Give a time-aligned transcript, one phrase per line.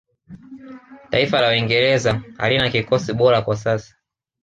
[1.09, 3.95] taifa la uingereza halina kikosi bora kwa sasa